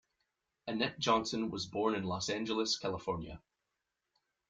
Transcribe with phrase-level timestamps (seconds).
[0.65, 3.39] Annette Johnson was born in Los Angeles, California.